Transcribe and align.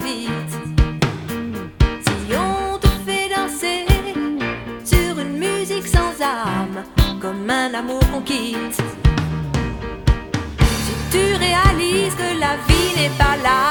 Si 0.00 0.26
on 2.34 2.78
te 2.78 2.86
fait 3.06 3.28
danser 3.28 3.84
sur 4.86 5.18
une 5.18 5.36
musique 5.36 5.86
sans 5.86 6.14
âme, 6.24 6.84
comme 7.20 7.50
un 7.50 7.74
amour 7.74 8.00
qu'on. 8.14 8.56
Si 10.84 10.94
tu 11.10 11.34
réalises 11.34 12.14
que 12.14 12.40
la 12.40 12.56
vie 12.66 12.94
n'est 12.96 13.16
pas 13.18 13.36
là, 13.42 13.68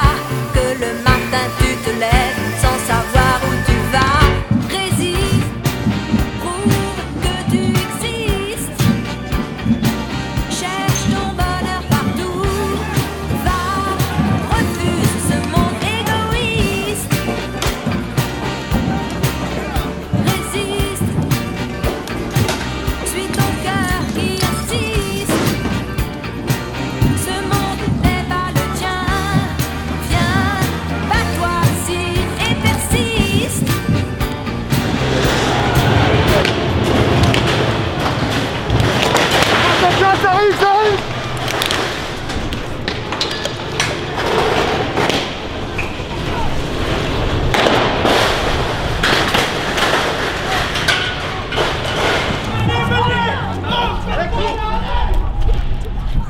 que 0.54 0.78
le 0.78 0.92
matin 1.02 1.50
tu 1.58 1.74
te 1.84 1.90
lèves 1.90 2.60
sans 2.60 2.78
savoir 2.86 3.21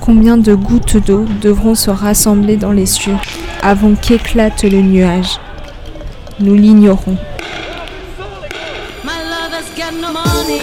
Combien 0.03 0.37
de 0.37 0.57
gouttes 0.57 0.97
d'eau 0.97 1.25
devront 1.41 1.77
se 1.77 1.89
rassembler 1.89 2.57
dans 2.57 2.73
les 2.73 2.87
cieux 2.87 3.17
avant 3.63 3.95
qu'éclate 3.95 4.65
le 4.65 4.83
nuage 4.83 5.39
Nous 6.41 6.57
l'ignorons. 6.57 7.17
My 9.05 9.19
money, 10.35 10.59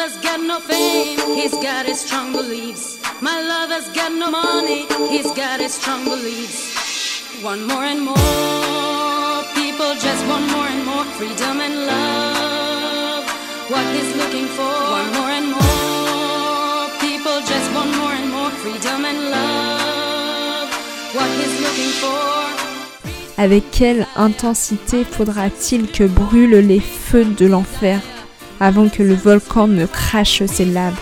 he's 0.00 0.14
got 0.22 0.40
no 0.40 0.58
fame, 0.60 1.18
he's 1.36 1.52
got 1.62 1.84
his 1.84 2.00
strong 2.00 2.32
beliefs. 2.32 2.98
My 3.20 3.40
lover's 3.40 3.88
got 3.92 4.12
no 4.12 4.30
money, 4.30 4.86
he's 5.10 5.30
got 5.32 5.60
his 5.60 5.74
strong 5.74 6.04
beliefs. 6.04 7.42
One 7.42 7.66
more 7.66 7.84
and 7.84 8.00
more, 8.00 9.44
people 9.54 9.94
just 9.94 10.26
want 10.26 10.50
more 10.52 10.66
and 10.66 10.86
more 10.86 11.04
freedom 11.16 11.60
and 11.60 11.86
love. 11.86 12.63
Avec 23.36 23.70
quelle 23.70 24.06
intensité 24.16 25.04
faudra-t-il 25.04 25.90
que 25.90 26.04
brûlent 26.04 26.66
les 26.66 26.80
feux 26.80 27.24
de 27.24 27.46
l'enfer 27.46 28.00
avant 28.60 28.88
que 28.88 29.02
le 29.02 29.14
volcan 29.14 29.66
ne 29.66 29.86
crache 29.86 30.44
ses 30.44 30.66
laves? 30.66 31.00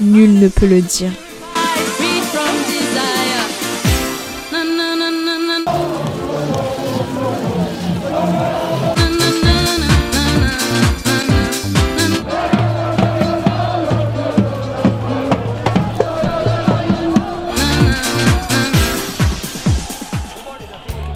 Nul 0.00 0.38
ne 0.38 0.48
peut 0.48 0.66
le 0.66 0.80
dire. 0.80 1.10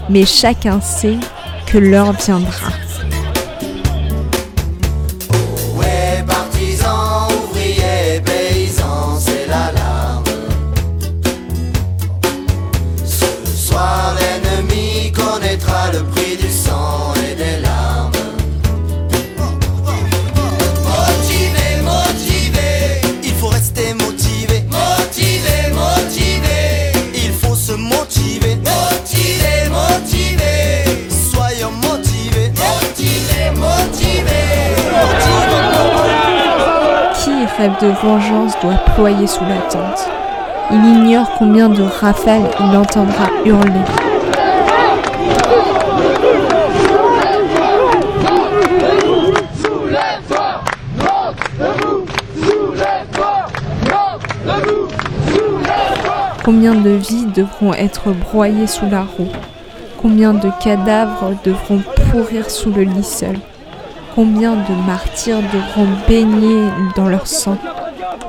Mais 0.09 0.25
chacun 0.25 0.81
sait 0.81 1.19
que 1.67 1.79
l'heure 1.79 2.13
viendra. 2.13 2.86
Rêve 37.57 37.79
de 37.81 37.89
vengeance 37.89 38.53
doit 38.61 38.79
ployer 38.95 39.27
sous 39.27 39.45
la 39.45 39.57
tente. 39.71 40.09
Il 40.71 40.85
ignore 40.85 41.31
combien 41.39 41.69
de 41.69 41.83
rafales 41.83 42.51
il 42.61 42.77
entendra 42.77 43.29
hurler. 43.45 43.85
Combien 56.45 56.75
de 56.75 56.91
vies 56.91 57.27
devront 57.35 57.73
être 57.75 58.11
broyées 58.13 58.67
sous 58.67 58.89
la 58.89 59.01
roue? 59.01 59.29
Combien 60.01 60.33
de 60.33 60.51
cadavres 60.63 61.33
devront 61.45 61.83
pourrir 62.11 62.51
sous 62.51 62.71
le 62.71 62.83
lit 62.83 63.03
seul? 63.03 63.37
Combien 64.17 64.53
de 64.53 64.87
martyrs 64.87 65.43
devront 65.53 65.89
baigner 66.09 66.63
dans 66.97 67.07
leur 67.07 67.27
sang 67.27 67.59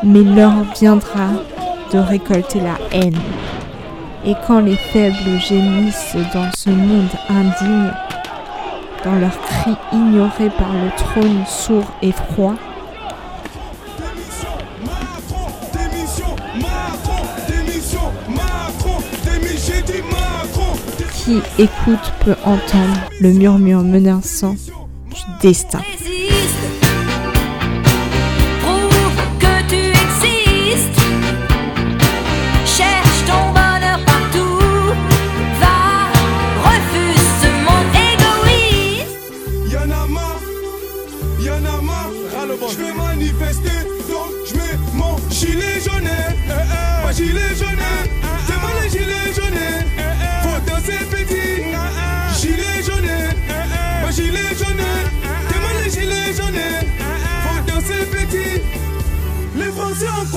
Mais 0.03 0.19
l'heure 0.19 0.65
viendra 0.77 1.29
de 1.93 1.97
récolter 1.97 2.59
la 2.59 2.77
haine. 2.91 3.17
Et 4.25 4.33
quand 4.45 4.59
les 4.59 4.75
faibles 4.75 5.39
gémissent 5.39 6.17
dans 6.33 6.51
ce 6.51 6.69
monde 6.71 7.07
indigne, 7.29 7.93
dans 9.05 9.15
leurs 9.15 9.39
cris 9.39 9.77
ignorés 9.93 10.49
par 10.49 10.73
le 10.73 10.89
trône 10.97 11.45
sourd 11.47 11.89
et 12.01 12.11
froid, 12.11 12.55
qui 21.23 21.37
écoute 21.57 22.13
peut 22.25 22.35
entendre 22.43 23.09
le 23.21 23.31
murmure 23.31 23.83
menaçant 23.83 24.55
destin. 25.41 25.96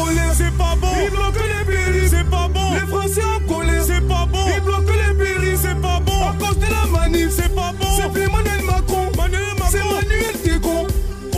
Colère, 0.00 0.34
c'est 0.34 0.56
pas 0.56 0.74
bon. 0.80 0.88
Ils 1.04 1.10
bloquent 1.10 1.44
les 1.52 1.64
péris, 1.64 2.08
c'est 2.08 2.30
pas 2.30 2.48
bon. 2.48 2.74
Les 2.74 2.86
Français 2.86 3.22
en 3.24 3.52
colère, 3.52 3.82
c'est 3.86 4.06
pas 4.08 4.26
bon. 4.26 4.44
Ils 4.54 4.62
bloquent 4.62 4.92
les 4.92 5.14
péris, 5.14 5.58
c'est 5.60 5.80
pas 5.80 6.00
bon. 6.00 6.20
À 6.28 6.34
cause 6.38 6.58
de 6.58 6.66
la 6.66 6.86
manif, 6.98 7.30
c'est 7.30 7.54
pas 7.54 7.72
bon. 7.78 7.86
C'est 7.96 8.10
plus 8.12 8.22
Emmanuel 8.22 8.62
Macron. 8.64 9.10
Manuel 9.16 9.54
Macron. 9.58 9.70
C'est 9.70 9.84
Manuel 9.84 10.36
Décon. 10.44 10.86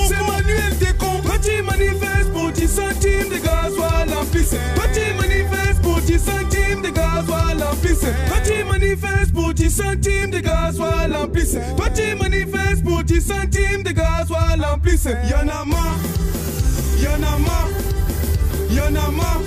C'est 0.08 0.22
Manuel 0.30 0.78
Décon. 0.78 1.20
Quand 1.26 1.40
tu 1.42 1.62
manifestes 1.62 2.32
pour 2.32 2.52
10 2.52 2.68
centimes 2.68 3.28
de 3.30 3.38
gasoil 3.42 4.08
en 4.20 4.24
pisse. 4.26 4.54
Quand 4.76 4.90
tu 4.92 5.04
manifestes 5.20 5.82
pour 5.82 6.00
10 6.00 6.18
centimes 6.18 6.82
de 6.82 6.90
gasoil 6.90 7.62
en 7.62 7.76
pisse. 7.76 8.06
Quand 8.28 8.42
tu 8.44 8.64
manifestes 8.64 9.32
pour 9.34 9.52
10 9.54 9.70
centimes 9.70 10.30
de 10.30 10.38
gasoil 10.38 11.16
en 11.16 11.28
pisse. 11.28 11.56
Quand 11.76 11.92
tu 11.94 12.14
manifestes 12.14 12.84
pour 12.84 13.02
10 13.02 13.20
centimes 13.20 13.82
de 13.82 13.90
gasoil 13.90 14.64
en 14.72 14.78
pisse. 14.78 15.08
Y'en 15.30 15.48
a 15.48 15.64
marre. 15.64 15.98
Y'en 17.02 17.14
a 17.14 17.38
marre, 17.38 17.68
y'en 18.74 18.94
a 18.94 19.10
marre, 19.10 19.42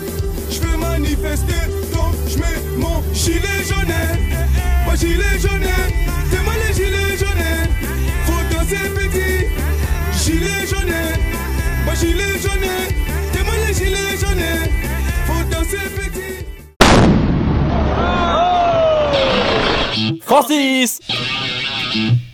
manifester, 0.77 1.66
donc 1.94 2.13
je 2.27 2.38
mets 2.38 2.62
mon 2.77 3.01
gilet 3.13 3.63
jaune. 3.68 3.95
Mon 4.86 4.95
gilet 4.95 5.39
jaune, 5.39 5.74
c'est 6.31 6.44
moi 6.44 6.54
le 6.56 6.74
gilet 6.74 7.18
jaune. 7.18 7.48
Faut 8.25 8.44
danser 8.54 8.89
petit, 8.95 9.36
gilet 10.24 10.68
jaune. 10.69 10.98
Mon 11.86 11.95
gilet 11.95 12.39
jaune, 12.42 12.69
c'est 13.33 13.44
moi 13.44 13.56
le 13.68 13.74
gilet 13.74 14.18
jaune. 14.19 14.48
Faut 15.25 15.44
danser 15.51 15.88
petit. 15.95 16.36
Francis 20.21 21.00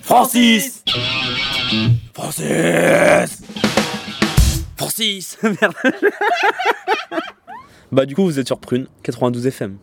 Francis 0.01 0.83
Francis 2.13 3.41
Francis 4.81 5.37
Merde 5.43 5.75
Bah 7.91 8.07
du 8.07 8.15
coup 8.15 8.23
vous 8.23 8.39
êtes 8.39 8.47
sur 8.47 8.59
Prune, 8.59 8.87
92 9.03 9.45
FM. 9.45 9.77